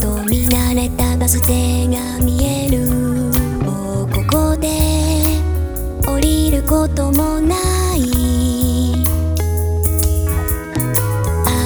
[0.00, 2.86] と見慣れたバス停が見える。
[3.64, 4.68] もうここで
[6.06, 7.56] 降りることもな
[7.96, 8.00] い。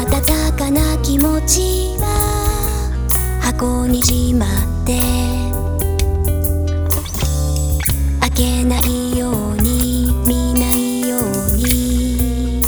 [0.04, 2.06] 温かな気持ちは
[3.40, 4.48] 箱にしまっ
[4.84, 4.98] て。
[8.20, 11.20] 開けないように見ないよう
[11.56, 12.62] に。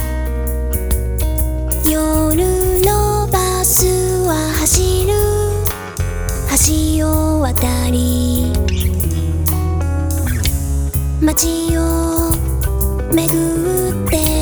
[1.90, 3.86] 夜のバス
[4.26, 5.17] は走る。
[6.68, 8.52] 橋を渡り
[11.22, 12.30] 街を
[13.10, 14.37] 巡って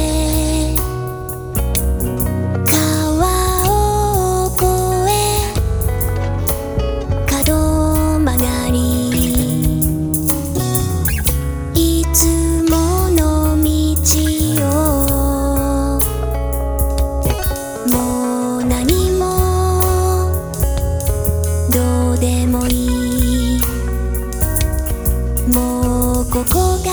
[26.49, 26.91] こが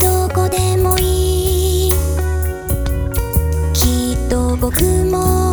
[0.00, 1.92] どこでもいい。
[3.74, 5.51] きっと僕も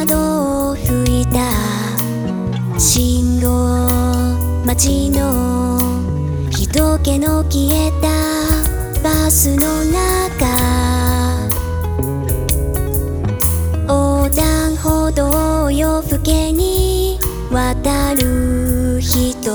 [0.00, 1.40] 窓を拭いた。
[2.78, 3.86] 信号
[4.64, 5.78] 街の
[6.50, 8.08] 人気の消えた。
[9.02, 10.46] バスの中。
[13.86, 17.18] 横断歩道を夜更けに。
[17.50, 19.50] 渡る人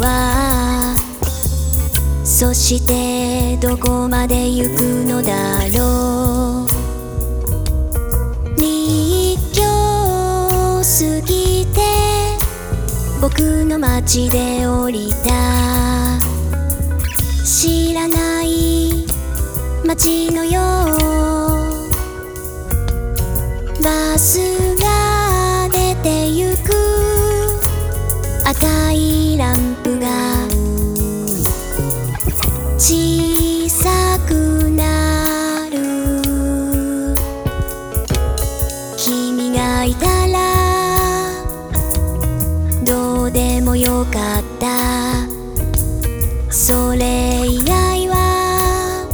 [0.00, 0.96] は。
[2.24, 6.73] そしてどこまで行くのだろう。
[11.64, 11.80] 過ぎて
[13.20, 16.18] 僕の街で降りた。
[17.44, 19.06] 知らない
[19.86, 20.64] 街のよう。
[23.82, 24.38] バス
[24.76, 26.74] が出てゆく。
[28.44, 30.04] 赤いランプが。
[44.64, 45.28] た
[46.50, 49.06] それ以外は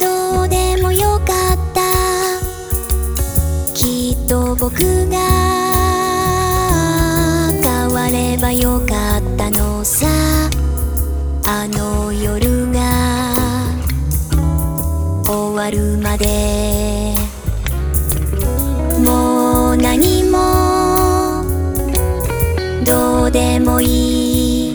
[0.00, 1.82] どうでもよかった。
[3.74, 4.72] きっと僕
[5.10, 5.18] が
[7.62, 10.06] 変わればよかったのさ。
[11.48, 12.80] あの夜が
[15.26, 16.95] 終わるまで。
[23.80, 24.74] い。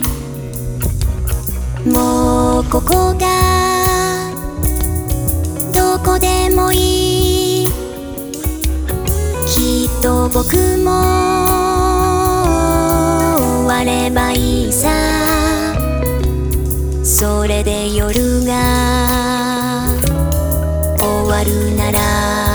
[1.86, 4.30] もうここが
[5.74, 7.66] どこでもいい。
[9.46, 10.90] きっと僕も
[13.38, 14.88] 終わればいいさ。
[17.02, 19.86] それで夜が
[20.98, 22.51] 終わるなら。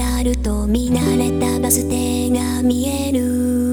[0.00, 3.69] なると見慣れたバス停が見える